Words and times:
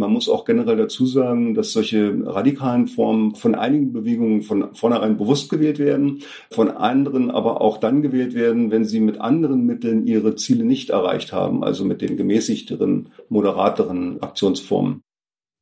Man 0.00 0.14
muss 0.14 0.30
auch 0.30 0.46
generell 0.46 0.78
dazu 0.78 1.04
sagen, 1.04 1.52
dass 1.52 1.74
solche 1.74 2.14
radikalen 2.24 2.86
Formen 2.86 3.34
von 3.34 3.54
einigen 3.54 3.92
Bewegungen 3.92 4.40
von 4.40 4.74
vornherein 4.74 5.18
bewusst 5.18 5.50
gewählt 5.50 5.78
werden, 5.78 6.22
von 6.50 6.70
anderen 6.70 7.30
aber 7.30 7.60
auch 7.60 7.76
dann 7.76 8.00
gewählt 8.00 8.32
werden, 8.32 8.70
wenn 8.70 8.86
sie 8.86 8.98
mit 8.98 9.20
anderen 9.20 9.66
Mitteln 9.66 10.06
ihre 10.06 10.36
Ziele 10.36 10.64
nicht 10.64 10.88
erreicht 10.88 11.34
haben, 11.34 11.62
also 11.62 11.84
mit 11.84 12.00
den 12.00 12.16
gemäßigteren, 12.16 13.08
moderateren 13.28 14.22
Aktionsformen. 14.22 15.02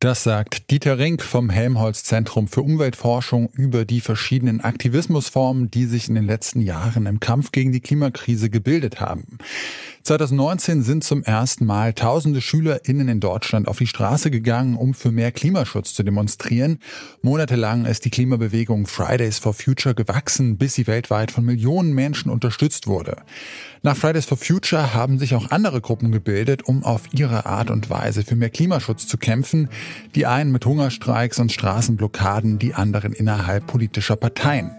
Das 0.01 0.23
sagt 0.23 0.71
Dieter 0.71 0.97
Rink 0.97 1.23
vom 1.25 1.51
Helmholtz 1.51 2.05
Zentrum 2.05 2.47
für 2.47 2.63
Umweltforschung 2.63 3.49
über 3.53 3.85
die 3.85 4.01
verschiedenen 4.01 4.61
Aktivismusformen, 4.61 5.73
die 5.73 5.87
sich 5.87 6.09
in 6.09 6.15
den 6.15 6.27
letzten 6.27 6.61
Jahren 6.61 7.07
im 7.07 7.19
Kampf 7.19 7.51
gegen 7.51 7.73
die 7.73 7.81
Klimakrise 7.81 8.49
gebildet 8.49 9.01
haben. 9.01 9.39
2019 10.09 10.83
sind 10.83 11.05
zum 11.05 11.23
ersten 11.23 11.67
Mal 11.67 11.93
tausende 11.93 12.41
SchülerInnen 12.41 13.09
in 13.09 13.21
Deutschland 13.21 13.69
auf 13.69 13.77
die 13.77 13.87
Straße 13.87 14.31
gegangen, 14.31 14.75
um 14.75 14.95
für 14.95 15.13
mehr 15.13 15.33
Klimaschutz 15.33 15.93
zu 15.93 16.03
demonstrieren. 16.03 16.79
Monatelang 17.21 17.85
ist 17.85 18.07
die 18.07 18.11
Klimabewegung 18.11 18.87
Fridays 18.87 19.39
for 19.39 19.53
Future 19.53 19.95
gewachsen, 19.95 20.57
bis 20.57 20.73
sie 20.73 20.87
weltweit 20.87 21.31
von 21.31 21.45
Millionen 21.45 21.93
Menschen 21.93 22.31
unterstützt 22.31 22.87
wurde. 22.87 23.19
Nach 23.83 23.99
Fridays 23.99 24.25
for 24.25 24.39
Future 24.39 24.95
haben 24.95 25.19
sich 25.19 25.35
auch 25.35 25.51
andere 25.51 25.83
Gruppen 25.83 26.11
gebildet, 26.11 26.63
um 26.63 26.85
auf 26.85 27.03
ihre 27.13 27.45
Art 27.45 27.71
und 27.71 27.91
Weise 27.91 28.25
für 28.25 28.35
mehr 28.35 28.49
Klimaschutz 28.49 29.07
zu 29.07 29.19
kämpfen. 29.19 29.69
Die 30.15 30.25
einen 30.25 30.53
mit 30.53 30.65
Hungerstreiks 30.65 31.39
und 31.39 31.53
Straßenblockaden, 31.53 32.59
die 32.59 32.73
anderen 32.73 33.13
innerhalb 33.13 33.67
politischer 33.67 34.17
Parteien. 34.17 34.71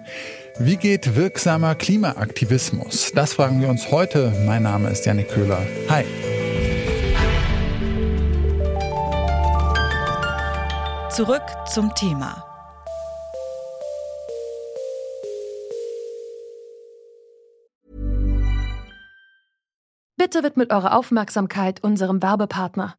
Wie 0.61 0.75
geht 0.75 1.15
wirksamer 1.15 1.73
Klimaaktivismus? 1.73 3.13
Das 3.15 3.35
fragen 3.35 3.61
wir 3.61 3.69
uns 3.69 3.91
heute. 3.91 4.33
Mein 4.45 4.63
Name 4.63 4.89
ist 4.89 5.05
Janik 5.05 5.29
Köhler. 5.29 5.65
Hi. 5.87 6.03
Zurück 11.09 11.43
zum 11.71 11.95
Thema. 11.95 12.43
Bitte 20.17 20.43
widmet 20.43 20.73
eure 20.73 20.91
Aufmerksamkeit 20.91 21.81
unserem 21.81 22.21
Werbepartner. 22.21 22.98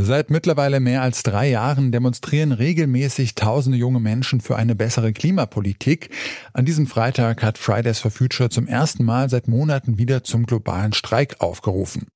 Seit 0.00 0.30
mittlerweile 0.30 0.78
mehr 0.78 1.02
als 1.02 1.24
drei 1.24 1.50
Jahren 1.50 1.90
demonstrieren 1.90 2.52
regelmäßig 2.52 3.34
tausende 3.34 3.76
junge 3.76 3.98
Menschen 3.98 4.40
für 4.40 4.54
eine 4.54 4.76
bessere 4.76 5.12
Klimapolitik. 5.12 6.10
An 6.52 6.64
diesem 6.64 6.86
Freitag 6.86 7.42
hat 7.42 7.58
Fridays 7.58 7.98
for 7.98 8.12
Future 8.12 8.48
zum 8.48 8.68
ersten 8.68 9.04
Mal 9.04 9.28
seit 9.28 9.48
Monaten 9.48 9.98
wieder 9.98 10.22
zum 10.22 10.46
globalen 10.46 10.92
Streik 10.92 11.40
aufgerufen. 11.40 12.06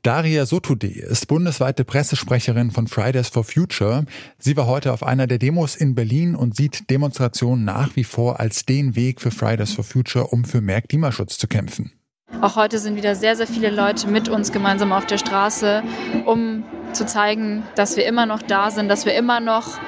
Daria 0.00 0.46
Sotude 0.46 0.86
ist 0.86 1.28
bundesweite 1.28 1.84
Pressesprecherin 1.84 2.70
von 2.70 2.86
Fridays 2.86 3.28
for 3.28 3.44
Future. 3.44 4.06
Sie 4.38 4.56
war 4.56 4.66
heute 4.66 4.94
auf 4.94 5.02
einer 5.02 5.26
der 5.26 5.38
Demos 5.38 5.76
in 5.76 5.94
Berlin 5.94 6.36
und 6.36 6.56
sieht 6.56 6.88
Demonstrationen 6.88 7.66
nach 7.66 7.96
wie 7.96 8.04
vor 8.04 8.40
als 8.40 8.64
den 8.64 8.96
Weg 8.96 9.20
für 9.20 9.30
Fridays 9.30 9.74
for 9.74 9.84
Future, 9.84 10.28
um 10.28 10.46
für 10.46 10.62
mehr 10.62 10.80
Klimaschutz 10.80 11.36
zu 11.36 11.48
kämpfen. 11.48 11.92
Auch 12.40 12.56
heute 12.56 12.78
sind 12.78 12.96
wieder 12.96 13.14
sehr, 13.14 13.36
sehr 13.36 13.46
viele 13.46 13.70
Leute 13.70 14.08
mit 14.08 14.30
uns 14.30 14.52
gemeinsam 14.52 14.92
auf 14.92 15.04
der 15.06 15.18
Straße, 15.18 15.82
um 16.24 16.64
zu 16.96 17.06
zeigen, 17.06 17.62
dass 17.74 17.96
wir 17.96 18.06
immer 18.06 18.26
noch 18.26 18.42
da 18.42 18.70
sind, 18.70 18.88
dass 18.88 19.04
wir 19.04 19.14
immer 19.14 19.40
noch 19.40 19.78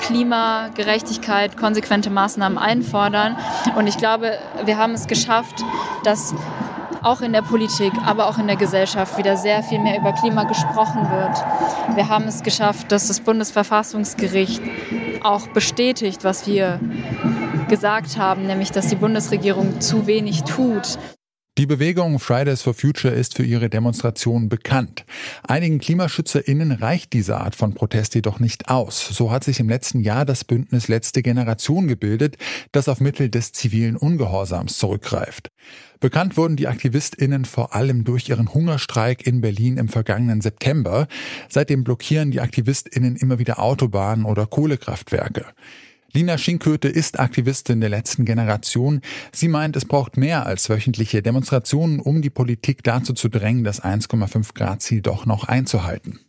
Klimagerechtigkeit, 0.00 1.56
konsequente 1.56 2.10
Maßnahmen 2.10 2.58
einfordern. 2.58 3.36
Und 3.76 3.86
ich 3.86 3.96
glaube, 3.96 4.38
wir 4.64 4.78
haben 4.78 4.92
es 4.94 5.06
geschafft, 5.06 5.64
dass 6.04 6.34
auch 7.02 7.20
in 7.20 7.32
der 7.32 7.42
Politik, 7.42 7.92
aber 8.04 8.26
auch 8.28 8.38
in 8.38 8.46
der 8.46 8.56
Gesellschaft 8.56 9.16
wieder 9.16 9.36
sehr 9.36 9.62
viel 9.62 9.78
mehr 9.78 9.98
über 9.98 10.12
Klima 10.12 10.44
gesprochen 10.44 11.08
wird. 11.10 11.96
Wir 11.96 12.08
haben 12.08 12.24
es 12.24 12.42
geschafft, 12.42 12.90
dass 12.90 13.06
das 13.06 13.20
Bundesverfassungsgericht 13.20 14.60
auch 15.22 15.46
bestätigt, 15.48 16.24
was 16.24 16.46
wir 16.46 16.80
gesagt 17.68 18.18
haben, 18.18 18.46
nämlich 18.46 18.72
dass 18.72 18.88
die 18.88 18.96
Bundesregierung 18.96 19.80
zu 19.80 20.06
wenig 20.06 20.42
tut. 20.42 20.98
Die 21.58 21.64
Bewegung 21.64 22.18
Fridays 22.18 22.60
for 22.60 22.74
Future 22.74 23.14
ist 23.14 23.34
für 23.34 23.42
ihre 23.42 23.70
Demonstrationen 23.70 24.50
bekannt. 24.50 25.06
Einigen 25.42 25.78
KlimaschützerInnen 25.78 26.70
reicht 26.70 27.14
diese 27.14 27.38
Art 27.38 27.56
von 27.56 27.72
Protest 27.72 28.14
jedoch 28.14 28.40
nicht 28.40 28.68
aus. 28.68 29.08
So 29.08 29.30
hat 29.30 29.42
sich 29.42 29.58
im 29.58 29.70
letzten 29.70 30.00
Jahr 30.00 30.26
das 30.26 30.44
Bündnis 30.44 30.88
Letzte 30.88 31.22
Generation 31.22 31.88
gebildet, 31.88 32.36
das 32.72 32.90
auf 32.90 33.00
Mittel 33.00 33.30
des 33.30 33.52
zivilen 33.52 33.96
Ungehorsams 33.96 34.76
zurückgreift. 34.76 35.48
Bekannt 35.98 36.36
wurden 36.36 36.56
die 36.56 36.68
AktivistInnen 36.68 37.46
vor 37.46 37.74
allem 37.74 38.04
durch 38.04 38.28
ihren 38.28 38.52
Hungerstreik 38.52 39.26
in 39.26 39.40
Berlin 39.40 39.78
im 39.78 39.88
vergangenen 39.88 40.42
September. 40.42 41.08
Seitdem 41.48 41.84
blockieren 41.84 42.32
die 42.32 42.42
AktivistInnen 42.42 43.16
immer 43.16 43.38
wieder 43.38 43.60
Autobahnen 43.60 44.26
oder 44.26 44.44
Kohlekraftwerke. 44.44 45.46
Lina 46.16 46.38
Schinköte 46.38 46.88
ist 46.88 47.20
Aktivistin 47.20 47.82
der 47.82 47.90
letzten 47.90 48.24
Generation. 48.24 49.02
Sie 49.32 49.48
meint, 49.48 49.76
es 49.76 49.84
braucht 49.84 50.16
mehr 50.16 50.46
als 50.46 50.70
wöchentliche 50.70 51.20
Demonstrationen, 51.20 52.00
um 52.00 52.22
die 52.22 52.30
Politik 52.30 52.82
dazu 52.82 53.12
zu 53.12 53.28
drängen, 53.28 53.64
das 53.64 53.82
1,5 53.82 54.54
Grad 54.54 54.80
Ziel 54.80 55.02
doch 55.02 55.26
noch 55.26 55.44
einzuhalten. 55.44 56.20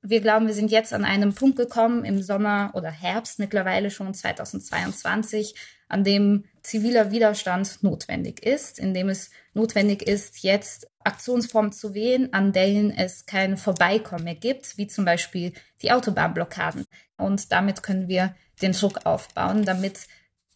Wir 0.00 0.22
glauben, 0.22 0.46
wir 0.46 0.54
sind 0.54 0.70
jetzt 0.70 0.94
an 0.94 1.04
einem 1.04 1.34
Punkt 1.34 1.58
gekommen 1.58 2.06
im 2.06 2.22
Sommer 2.22 2.70
oder 2.72 2.90
Herbst 2.90 3.38
mittlerweile 3.38 3.90
schon 3.90 4.14
2022, 4.14 5.54
an 5.88 6.04
dem 6.04 6.44
ziviler 6.62 7.10
Widerstand 7.10 7.82
notwendig 7.82 8.44
ist, 8.44 8.78
in 8.78 8.94
dem 8.94 9.08
es 9.08 9.30
notwendig 9.52 10.02
ist, 10.02 10.42
jetzt 10.42 10.88
Aktionsformen 11.04 11.72
zu 11.72 11.94
wählen, 11.94 12.32
an 12.32 12.52
denen 12.52 12.90
es 12.90 13.26
kein 13.26 13.56
Vorbeikommen 13.56 14.24
mehr 14.24 14.34
gibt, 14.34 14.78
wie 14.78 14.86
zum 14.86 15.04
Beispiel 15.04 15.52
die 15.82 15.92
Autobahnblockaden. 15.92 16.84
Und 17.18 17.52
damit 17.52 17.82
können 17.82 18.08
wir 18.08 18.34
den 18.62 18.72
Druck 18.72 19.04
aufbauen, 19.04 19.64
damit 19.64 20.00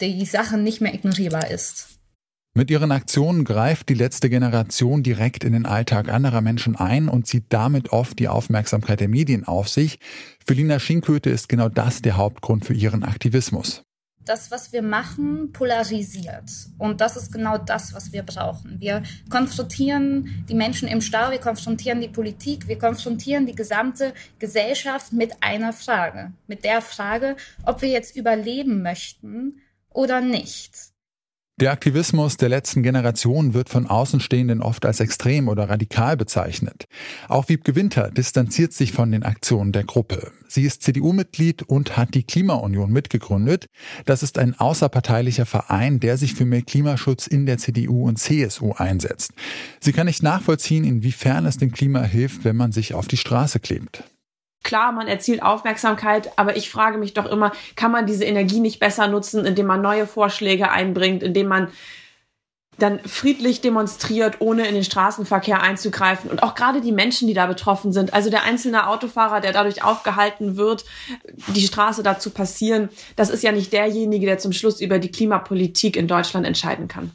die 0.01 0.25
Sache 0.25 0.57
nicht 0.57 0.81
mehr 0.81 0.95
ignorierbar 0.95 1.51
ist. 1.51 1.99
Mit 2.55 2.71
ihren 2.71 2.91
Aktionen 2.91 3.45
greift 3.45 3.89
die 3.89 3.95
letzte 3.95 4.31
Generation 4.31 5.03
direkt 5.03 5.45
in 5.45 5.53
den 5.53 5.67
Alltag 5.67 6.09
anderer 6.09 6.41
Menschen 6.41 6.75
ein 6.75 7.09
und 7.09 7.27
zieht 7.27 7.45
damit 7.51 7.93
oft 7.93 8.19
die 8.19 8.27
Aufmerksamkeit 8.27 9.01
der 9.01 9.09
Medien 9.09 9.47
auf 9.47 9.69
sich. 9.69 10.01
Für 10.45 10.55
Lina 10.55 10.81
Schinköte 10.81 11.31
ist 11.31 11.49
genau 11.49 11.69
das 11.69 12.03
der 12.03 12.17
Hauptgrund 12.17 12.65
für 12.65 12.75
ihren 12.75 13.05
Aktivismus 13.05 13.85
das, 14.29 14.51
was 14.51 14.73
wir 14.73 14.83
machen, 14.83 15.53
polarisiert. 15.53 16.51
Und 16.79 17.01
das 17.01 17.17
ist 17.17 17.33
genau 17.33 17.59
das, 17.59 17.95
was 17.95 18.13
wir 18.13 18.23
brauchen. 18.23 18.81
Wir 18.81 19.03
konfrontieren 19.31 20.45
die 20.49 20.55
Menschen 20.55 20.89
im 20.89 21.01
Stau, 21.01 21.31
wir 21.31 21.39
konfrontieren 21.39 22.01
die 22.01 22.09
Politik, 22.09 22.69
wir 22.69 22.79
konfrontieren 22.79 23.47
die 23.47 23.55
gesamte 23.55 24.13
Gesellschaft 24.39 25.13
mit 25.13 25.33
einer 25.41 25.73
Frage. 25.73 26.33
Mit 26.47 26.65
der 26.65 26.83
Frage, 26.83 27.37
ob 27.65 27.83
wir 27.83 27.89
jetzt 27.89 28.17
überleben 28.17 28.83
möchten 28.83 29.61
oder 29.91 30.21
nicht. 30.21 30.93
Der 31.61 31.73
Aktivismus 31.73 32.37
der 32.37 32.49
letzten 32.49 32.85
Generation 32.85 33.53
wird 33.53 33.69
von 33.69 33.89
Außenstehenden 33.89 34.63
oft 34.63 34.87
als 34.87 35.01
extrem 35.01 35.49
oder 35.49 35.69
radikal 35.69 36.17
bezeichnet. 36.17 36.87
Auch 37.27 37.49
Wiebke 37.49 37.75
Winter 37.75 38.13
distanziert 38.13 38.73
sich 38.73 38.93
von 38.93 39.11
den 39.11 39.25
Aktionen 39.25 39.73
der 39.73 39.83
Gruppe. 39.83 40.31
Sie 40.47 40.63
ist 40.63 40.85
CDU-Mitglied 40.85 41.65
und 41.65 41.97
hat 41.97 42.15
die 42.15 42.23
Klimaunion 42.23 42.93
mitgegründet. 42.93 43.67
Das 44.05 44.23
ist 44.23 44.39
ein 44.39 44.55
außerparteilicher 44.57 45.47
Verein, 45.47 45.99
der 45.99 46.17
sich 46.17 46.35
für 46.35 46.45
mehr 46.45 46.63
Klimaschutz 46.63 47.27
in 47.27 47.45
der 47.45 47.59
CDU 47.59 48.07
und 48.07 48.21
CSU 48.21 48.75
einsetzt. 48.75 49.33
Sie 49.81 49.93
kann 49.93 50.07
nicht 50.07 50.23
nachvollziehen, 50.23 50.85
inwiefern 50.85 51.45
es 51.45 51.57
dem 51.57 51.73
Klima 51.73 52.03
hilft, 52.05 52.45
wenn 52.45 52.55
man 52.55 52.71
sich 52.71 52.95
auf 52.95 53.09
die 53.09 53.17
Straße 53.17 53.59
klebt. 53.59 54.05
Klar, 54.69 54.93
man 54.93 55.09
erzielt 55.09 55.43
Aufmerksamkeit, 55.43 56.31
aber 56.37 56.59
ich 56.59 56.69
frage 56.69 56.99
mich 56.99 57.15
doch 57.15 57.25
immer, 57.25 57.53
kann 57.75 57.91
man 57.91 58.05
diese 58.05 58.27
Energie 58.27 58.61
nicht 58.61 58.81
besser 58.81 59.09
nutzen, 59.09 59.47
indem 59.47 59.65
man 59.65 59.81
neue 59.81 60.07
Vorschläge 60.07 60.71
einbringt, 60.71 61.23
indem 61.23 61.47
man 61.47 61.69
dann 62.77 63.01
friedlich 63.01 63.63
demonstriert, 63.63 64.43
ohne 64.43 64.67
in 64.67 64.75
den 64.75 64.85
Straßenverkehr 64.85 65.63
einzugreifen. 65.63 66.31
Und 66.31 66.43
auch 66.43 66.55
gerade 66.55 66.83
die 66.83 66.93
Menschen, 66.93 67.27
die 67.27 67.33
da 67.33 67.47
betroffen 67.47 67.95
sind, 67.95 68.13
also 68.13 68.29
der 68.29 68.43
einzelne 68.43 68.89
Autofahrer, 68.89 69.41
der 69.41 69.55
dadurch 69.55 69.83
aufgehalten 69.83 70.59
wird, 70.59 70.85
die 71.55 71.67
Straße 71.67 72.03
dazu 72.03 72.29
passieren, 72.29 72.91
das 73.17 73.31
ist 73.31 73.43
ja 73.43 73.53
nicht 73.53 73.73
derjenige, 73.73 74.27
der 74.27 74.37
zum 74.37 74.53
Schluss 74.53 74.83
über 74.83 74.99
die 74.99 75.11
Klimapolitik 75.11 75.97
in 75.97 76.09
Deutschland 76.09 76.45
entscheiden 76.45 76.89
kann. 76.89 77.11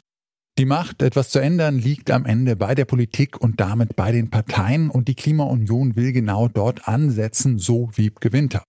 Die 0.56 0.66
Macht, 0.66 1.02
etwas 1.02 1.30
zu 1.30 1.40
ändern, 1.40 1.80
liegt 1.80 2.12
am 2.12 2.26
Ende 2.26 2.54
bei 2.54 2.76
der 2.76 2.84
Politik 2.84 3.40
und 3.40 3.58
damit 3.58 3.96
bei 3.96 4.12
den 4.12 4.30
Parteien 4.30 4.88
und 4.88 5.08
die 5.08 5.16
Klimaunion 5.16 5.96
will 5.96 6.12
genau 6.12 6.46
dort 6.46 6.86
ansetzen, 6.86 7.58
so 7.58 7.90
wie 7.96 8.12
Gewinter. 8.20 8.62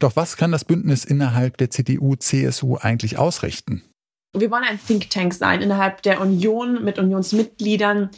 Doch 0.00 0.16
was 0.16 0.36
kann 0.36 0.52
das 0.52 0.66
Bündnis 0.66 1.06
innerhalb 1.06 1.56
der 1.56 1.70
CDU-CSU 1.70 2.76
eigentlich 2.76 3.16
ausrichten? 3.16 3.82
Wir 4.36 4.50
wollen 4.50 4.64
ein 4.64 4.78
Think 4.86 5.08
Tank 5.08 5.32
sein 5.32 5.62
innerhalb 5.62 6.02
der 6.02 6.20
Union 6.20 6.84
mit 6.84 6.98
Unionsmitgliedern, 6.98 8.10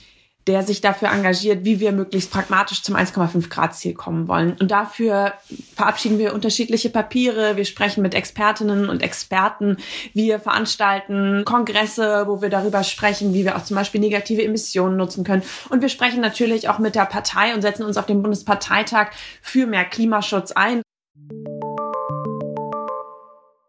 der 0.46 0.62
sich 0.62 0.80
dafür 0.80 1.10
engagiert, 1.10 1.64
wie 1.64 1.80
wir 1.80 1.92
möglichst 1.92 2.30
pragmatisch 2.30 2.82
zum 2.82 2.96
1,5 2.96 3.48
Grad 3.48 3.74
Ziel 3.74 3.94
kommen 3.94 4.28
wollen. 4.28 4.56
Und 4.58 4.70
dafür 4.70 5.34
verabschieden 5.76 6.18
wir 6.18 6.34
unterschiedliche 6.34 6.90
Papiere. 6.90 7.56
Wir 7.56 7.64
sprechen 7.64 8.02
mit 8.02 8.14
Expertinnen 8.14 8.88
und 8.88 9.02
Experten. 9.02 9.76
Wir 10.14 10.40
veranstalten 10.40 11.44
Kongresse, 11.44 12.24
wo 12.26 12.42
wir 12.42 12.48
darüber 12.48 12.82
sprechen, 12.82 13.34
wie 13.34 13.44
wir 13.44 13.56
auch 13.56 13.64
zum 13.64 13.76
Beispiel 13.76 14.00
negative 14.00 14.42
Emissionen 14.42 14.96
nutzen 14.96 15.24
können. 15.24 15.42
Und 15.70 15.82
wir 15.82 15.88
sprechen 15.88 16.20
natürlich 16.20 16.68
auch 16.68 16.78
mit 16.78 16.94
der 16.94 17.06
Partei 17.06 17.54
und 17.54 17.62
setzen 17.62 17.84
uns 17.84 17.96
auf 17.96 18.06
dem 18.06 18.22
Bundesparteitag 18.22 19.10
für 19.40 19.66
mehr 19.66 19.84
Klimaschutz 19.84 20.52
ein. 20.52 20.82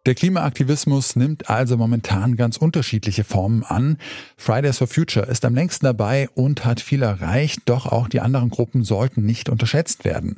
Der 0.06 0.16
Klimaaktivismus 0.16 1.16
nimmt 1.16 1.50
also 1.50 1.78
momentan 1.78 2.36
ganz 2.36 2.58
unterschiedliche 2.58 3.24
Formen 3.24 3.64
an. 3.64 3.98
Fridays 4.36 4.80
for 4.80 4.88
Future 4.88 5.26
ist 5.28 5.46
am 5.46 5.56
längsten 5.56 5.86
dabei 5.86 6.28
und 6.36 6.66
hat 6.66 6.82
viel 6.82 7.04
erreicht, 7.04 7.62
doch 7.68 7.86
auch 7.86 8.10
die 8.10 8.20
anderen 8.20 8.50
Gruppen 8.50 8.84
sollten 8.84 9.26
nicht 9.26 9.48
unterschätzt 9.48 10.04
werden. 10.04 10.36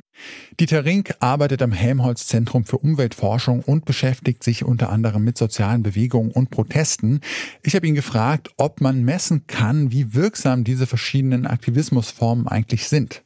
Dieter 0.60 0.84
Rink 0.84 1.16
arbeitet 1.18 1.62
am 1.62 1.72
Helmholtz 1.72 2.28
Zentrum 2.28 2.64
für 2.64 2.78
Umweltforschung 2.78 3.60
und 3.60 3.84
beschäftigt 3.84 4.44
sich 4.44 4.64
unter 4.64 4.90
anderem 4.90 5.24
mit 5.24 5.36
sozialen 5.36 5.82
Bewegungen 5.82 6.30
und 6.30 6.50
Protesten. 6.50 7.20
Ich 7.64 7.74
habe 7.74 7.88
ihn 7.88 7.96
gefragt, 7.96 8.50
ob 8.58 8.80
man 8.80 9.04
messen 9.04 9.48
kann, 9.48 9.90
wie 9.90 10.14
wirksam 10.14 10.62
diese 10.62 10.86
verschiedenen 10.86 11.44
Aktivismusformen 11.44 12.46
eigentlich 12.46 12.88
sind. 12.88 13.25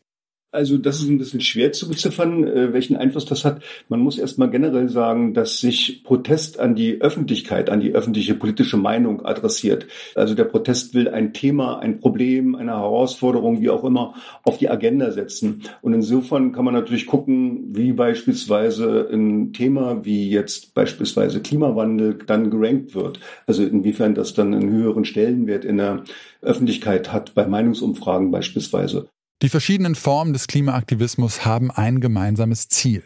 Also 0.52 0.78
das 0.78 0.98
ist 0.98 1.08
ein 1.08 1.18
bisschen 1.18 1.40
schwer 1.40 1.70
zu 1.70 1.88
beziffern, 1.88 2.44
äh, 2.44 2.72
welchen 2.72 2.96
Einfluss 2.96 3.24
das 3.24 3.44
hat. 3.44 3.62
Man 3.88 4.00
muss 4.00 4.18
erstmal 4.18 4.50
generell 4.50 4.88
sagen, 4.88 5.32
dass 5.32 5.60
sich 5.60 6.02
Protest 6.02 6.58
an 6.58 6.74
die 6.74 7.00
Öffentlichkeit, 7.00 7.70
an 7.70 7.78
die 7.78 7.92
öffentliche 7.92 8.34
politische 8.34 8.76
Meinung 8.76 9.24
adressiert. 9.24 9.86
Also 10.16 10.34
der 10.34 10.44
Protest 10.44 10.92
will 10.92 11.08
ein 11.08 11.32
Thema, 11.32 11.78
ein 11.78 12.00
Problem, 12.00 12.56
eine 12.56 12.72
Herausforderung, 12.72 13.60
wie 13.60 13.70
auch 13.70 13.84
immer, 13.84 14.14
auf 14.42 14.58
die 14.58 14.68
Agenda 14.68 15.12
setzen. 15.12 15.62
Und 15.82 15.92
insofern 15.92 16.50
kann 16.50 16.64
man 16.64 16.74
natürlich 16.74 17.06
gucken, 17.06 17.68
wie 17.76 17.92
beispielsweise 17.92 19.08
ein 19.12 19.52
Thema 19.52 20.04
wie 20.04 20.30
jetzt 20.30 20.74
beispielsweise 20.74 21.40
Klimawandel 21.42 22.18
dann 22.26 22.50
gerankt 22.50 22.96
wird. 22.96 23.20
Also 23.46 23.62
inwiefern 23.62 24.16
das 24.16 24.34
dann 24.34 24.52
einen 24.52 24.70
höheren 24.70 25.04
Stellenwert 25.04 25.64
in 25.64 25.76
der 25.76 26.02
Öffentlichkeit 26.42 27.12
hat, 27.12 27.34
bei 27.34 27.46
Meinungsumfragen 27.46 28.32
beispielsweise. 28.32 29.08
Die 29.42 29.48
verschiedenen 29.48 29.94
Formen 29.94 30.34
des 30.34 30.48
Klimaaktivismus 30.48 31.46
haben 31.46 31.70
ein 31.70 32.00
gemeinsames 32.00 32.68
Ziel, 32.68 33.02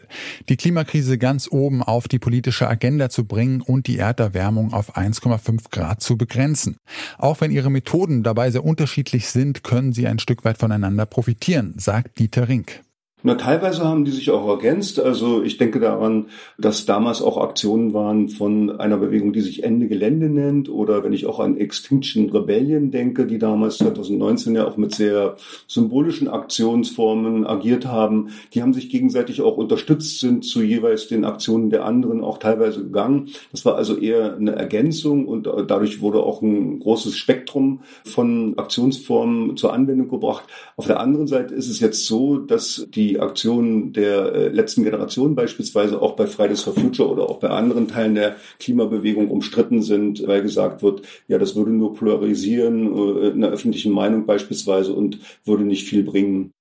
die 0.49 0.57
Klimakrise 0.57 1.17
ganz 1.17 1.47
oben 1.49 1.81
auf 1.81 2.09
die 2.09 2.19
politische 2.19 2.67
Agenda 2.67 3.09
zu 3.09 3.23
bringen 3.23 3.61
und 3.61 3.87
die 3.87 3.97
Erderwärmung 3.97 4.73
auf 4.73 4.97
1,5 4.97 5.69
Grad 5.71 6.01
zu 6.01 6.17
begrenzen. 6.17 6.75
Auch 7.17 7.39
wenn 7.39 7.51
ihre 7.51 7.69
Methoden 7.69 8.21
dabei 8.21 8.51
sehr 8.51 8.65
unterschiedlich 8.65 9.29
sind, 9.29 9.63
können 9.63 9.93
sie 9.93 10.07
ein 10.07 10.19
Stück 10.19 10.43
weit 10.43 10.57
voneinander 10.57 11.05
profitieren, 11.05 11.75
sagt 11.77 12.19
Dieter 12.19 12.49
Rink. 12.49 12.84
Na, 13.27 13.33
teilweise 13.33 13.83
haben 13.83 14.05
die 14.05 14.11
sich 14.11 14.29
auch 14.29 14.47
ergänzt. 14.47 14.99
Also 14.99 15.41
ich 15.41 15.57
denke 15.57 15.79
daran, 15.79 16.27
dass 16.59 16.85
damals 16.85 17.23
auch 17.23 17.37
Aktionen 17.37 17.91
waren 17.91 18.29
von 18.29 18.79
einer 18.79 18.97
Bewegung, 18.97 19.33
die 19.33 19.41
sich 19.41 19.63
Ende 19.63 19.87
Gelände 19.87 20.29
nennt. 20.29 20.69
Oder 20.69 21.03
wenn 21.03 21.11
ich 21.11 21.25
auch 21.25 21.39
an 21.39 21.57
Extinction 21.57 22.29
Rebellion 22.29 22.91
denke, 22.91 23.25
die 23.25 23.39
damals 23.39 23.79
2019 23.79 24.53
ja 24.53 24.67
auch 24.67 24.77
mit 24.77 24.93
sehr 24.93 25.37
symbolischen 25.67 26.27
Aktionsformen 26.27 27.47
agiert 27.47 27.87
haben. 27.87 28.29
Die 28.53 28.61
haben 28.61 28.75
sich 28.75 28.91
gegenseitig 28.91 29.41
auch 29.41 29.57
unterstützt, 29.57 30.19
sind 30.19 30.45
zu 30.45 30.61
jeweils 30.61 31.07
den 31.07 31.25
Aktionen 31.25 31.71
der 31.71 31.83
anderen 31.83 32.23
auch 32.23 32.37
teilweise 32.37 32.83
gegangen. 32.83 33.29
Das 33.51 33.65
war 33.65 33.73
also 33.73 33.97
eher 33.97 34.35
eine 34.35 34.51
Ergänzung 34.51 35.27
und 35.27 35.47
dadurch 35.47 35.99
wurde 35.99 36.19
auch 36.19 36.43
ein 36.43 36.77
großes 36.77 37.17
Spektrum 37.17 37.79
von 38.03 38.55
Aktionsformen 38.59 39.57
zur 39.57 39.73
Anwendung 39.73 40.09
gebracht. 40.09 40.43
Auf 40.77 40.85
der 40.85 40.99
anderen 40.99 41.25
Seite 41.25 41.55
ist 41.55 41.69
es 41.69 41.79
jetzt 41.79 42.05
so, 42.05 42.37
dass 42.37 42.85
die 42.93 43.14
die 43.15 43.21
Aktionen 43.21 43.93
der 43.93 44.33
äh, 44.33 44.47
letzten 44.49 44.83
Generation 44.83 45.35
beispielsweise 45.35 46.01
auch 46.01 46.15
bei 46.15 46.27
Fridays 46.27 46.61
for 46.61 46.73
Future 46.73 47.09
oder 47.09 47.29
auch 47.29 47.39
bei 47.39 47.49
anderen 47.49 47.87
Teilen 47.87 48.15
der 48.15 48.35
Klimabewegung 48.59 49.29
umstritten 49.29 49.81
sind, 49.81 50.27
weil 50.27 50.41
gesagt 50.41 50.83
wird, 50.83 51.01
ja, 51.27 51.37
das 51.37 51.55
würde 51.55 51.71
nur 51.71 51.95
polarisieren 51.95 52.93
äh, 52.93 53.29
in 53.29 53.41
der 53.41 53.51
öffentlichen 53.51 53.93
Meinung 53.93 54.25
beispielsweise 54.25 54.93
und 54.93 55.19
würde 55.45 55.63
nicht 55.63 55.87
viel 55.87 56.03
bringen. 56.03 56.51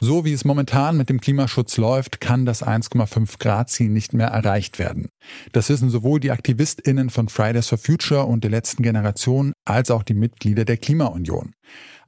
So 0.00 0.24
wie 0.24 0.32
es 0.32 0.44
momentan 0.44 0.96
mit 0.96 1.08
dem 1.08 1.20
Klimaschutz 1.20 1.76
läuft, 1.76 2.20
kann 2.20 2.46
das 2.46 2.64
1,5 2.64 3.38
Grad 3.40 3.68
Ziel 3.68 3.88
nicht 3.88 4.12
mehr 4.12 4.28
erreicht 4.28 4.78
werden. 4.78 5.08
Das 5.50 5.68
wissen 5.68 5.90
sowohl 5.90 6.20
die 6.20 6.30
Aktivistinnen 6.30 7.10
von 7.10 7.28
Fridays 7.28 7.66
for 7.66 7.78
Future 7.78 8.24
und 8.24 8.44
der 8.44 8.52
letzten 8.52 8.84
Generation 8.84 9.52
als 9.64 9.90
auch 9.90 10.04
die 10.04 10.14
Mitglieder 10.14 10.64
der 10.64 10.76
Klimaunion. 10.76 11.52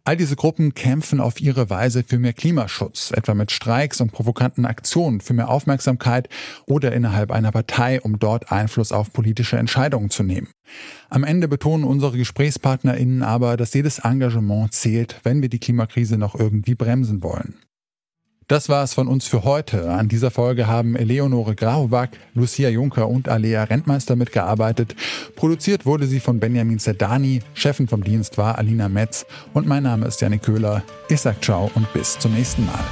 All 0.04 0.16
diese 0.16 0.36
Gruppen 0.36 0.72
kämpfen 0.74 1.20
auf 1.20 1.40
ihre 1.40 1.68
Weise 1.68 2.04
für 2.04 2.18
mehr 2.18 2.32
Klimaschutz, 2.32 3.10
etwa 3.10 3.34
mit 3.34 3.50
Streiks 3.50 4.00
und 4.00 4.12
provokanten 4.12 4.64
Aktionen 4.66 5.20
für 5.20 5.34
mehr 5.34 5.50
Aufmerksamkeit 5.50 6.28
oder 6.66 6.92
innerhalb 6.92 7.30
einer 7.30 7.52
Partei, 7.52 8.00
um 8.00 8.18
dort 8.18 8.50
Einfluss 8.50 8.92
auf 8.92 9.12
politische 9.12 9.58
Entscheidungen 9.58 10.10
zu 10.10 10.22
nehmen. 10.22 10.48
Am 11.10 11.24
Ende 11.24 11.48
betonen 11.48 11.84
unsere 11.84 12.16
Gesprächspartnerinnen 12.16 13.22
aber, 13.22 13.56
dass 13.56 13.74
jedes 13.74 13.98
Engagement 13.98 14.72
zählt, 14.72 15.20
wenn 15.24 15.42
wir 15.42 15.48
die 15.48 15.58
Klimakrise 15.60 16.16
noch 16.16 16.34
irgendwie 16.34 16.76
bremsen 16.76 17.22
wollen. 17.22 17.56
Das 18.50 18.68
war 18.68 18.82
es 18.82 18.94
von 18.94 19.06
uns 19.06 19.28
für 19.28 19.44
heute. 19.44 19.90
An 19.90 20.08
dieser 20.08 20.32
Folge 20.32 20.66
haben 20.66 20.96
Eleonore 20.96 21.54
Grauwag, 21.54 22.10
Lucia 22.34 22.68
Juncker 22.68 23.06
und 23.06 23.28
Alea 23.28 23.62
Rentmeister 23.62 24.16
mitgearbeitet. 24.16 24.96
Produziert 25.36 25.86
wurde 25.86 26.08
sie 26.08 26.18
von 26.18 26.40
Benjamin 26.40 26.80
Zerdani, 26.80 27.42
Chefin 27.54 27.86
vom 27.86 28.02
Dienst 28.02 28.38
war 28.38 28.58
Alina 28.58 28.88
Metz 28.88 29.24
und 29.54 29.68
mein 29.68 29.84
Name 29.84 30.06
ist 30.06 30.20
Janik 30.20 30.42
Köhler. 30.42 30.82
Ich 31.08 31.20
sag 31.20 31.44
ciao 31.44 31.70
und 31.76 31.92
bis 31.92 32.18
zum 32.18 32.34
nächsten 32.34 32.66
Mal. 32.66 32.84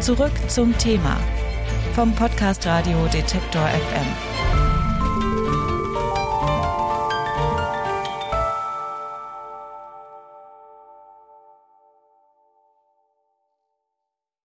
Zurück 0.00 0.32
zum 0.48 0.76
Thema 0.76 1.18
vom 1.94 2.14
Podcast 2.14 2.66
Radio 2.66 2.98
Detektor 3.14 3.66
FM. 3.66 4.35